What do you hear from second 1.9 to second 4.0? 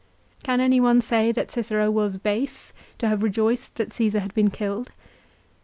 was base to have rejoiced that